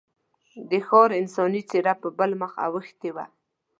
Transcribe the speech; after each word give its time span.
د 0.69 0.71
ښار 0.87 1.09
انساني 1.21 1.61
څېره 1.69 1.93
په 2.01 2.07
بل 2.17 2.31
مخ 2.41 2.51
اوښتې 2.65 3.09
وه. 3.15 3.25